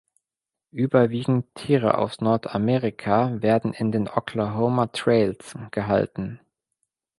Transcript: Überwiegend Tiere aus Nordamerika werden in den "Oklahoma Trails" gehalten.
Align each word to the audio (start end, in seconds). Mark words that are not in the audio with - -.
Überwiegend 0.71 1.45
Tiere 1.53 1.95
aus 1.99 2.21
Nordamerika 2.21 3.39
werden 3.43 3.71
in 3.71 3.91
den 3.91 4.07
"Oklahoma 4.07 4.87
Trails" 4.87 5.53
gehalten. 5.69 6.39